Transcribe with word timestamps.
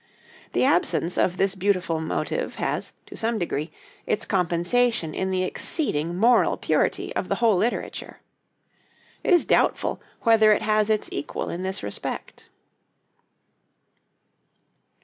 The 0.53 0.63
absence 0.63 1.15
of 1.15 1.37
this 1.37 1.53
beautiful 1.53 2.01
motive 2.01 2.55
has, 2.55 2.93
to 3.05 3.15
some 3.15 3.37
degree, 3.37 3.69
its 4.07 4.25
compensation 4.25 5.13
in 5.13 5.29
the 5.29 5.43
exceeding 5.43 6.17
moral 6.17 6.57
purity 6.57 7.15
of 7.15 7.29
the 7.29 7.35
whole 7.35 7.55
literature. 7.55 8.17
It 9.23 9.31
is 9.31 9.45
doubtful 9.45 10.01
whether 10.23 10.51
it 10.53 10.63
has 10.63 10.89
its 10.89 11.07
equal 11.11 11.51
in 11.51 11.61
this 11.61 11.83
respect. 11.83 12.49